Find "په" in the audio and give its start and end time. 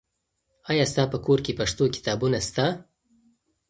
1.13-1.17